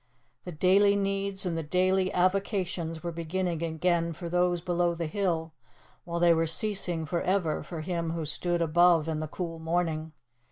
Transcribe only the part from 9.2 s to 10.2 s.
cool morning.